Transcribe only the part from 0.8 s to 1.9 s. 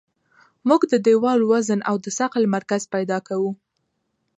د دیوال وزن